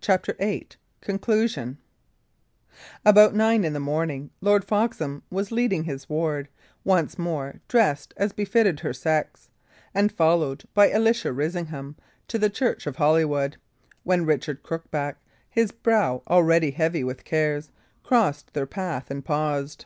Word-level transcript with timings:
CHAPTER 0.00 0.32
VIII 0.40 0.66
CONCLUSION 1.02 1.78
About 3.04 3.32
nine 3.32 3.62
in 3.62 3.74
the 3.74 3.78
morning, 3.78 4.30
Lord 4.40 4.64
Foxham 4.64 5.22
was 5.30 5.52
leading 5.52 5.84
his 5.84 6.08
ward, 6.08 6.48
once 6.82 7.16
more 7.16 7.60
dressed 7.68 8.12
as 8.16 8.32
befitted 8.32 8.80
her 8.80 8.92
sex, 8.92 9.50
and 9.94 10.10
followed 10.10 10.64
by 10.74 10.90
Alicia 10.90 11.32
Risingham, 11.32 11.94
to 12.26 12.40
the 12.40 12.50
church 12.50 12.88
of 12.88 12.96
Holywood, 12.96 13.56
when 14.02 14.26
Richard 14.26 14.64
Crookback, 14.64 15.18
his 15.48 15.70
brow 15.70 16.24
already 16.26 16.72
heavy 16.72 17.04
with 17.04 17.22
cares, 17.24 17.70
crossed 18.02 18.52
their 18.52 18.66
path 18.66 19.12
and 19.12 19.24
paused. 19.24 19.84